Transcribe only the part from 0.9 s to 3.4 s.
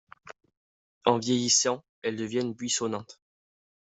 En vieillissant, elles deviennent buissonnantes.